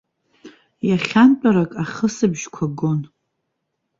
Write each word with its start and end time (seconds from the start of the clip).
Иахантәарак 0.89 1.71
ахысыбжьқәа 1.83 2.65
гон. 2.77 3.01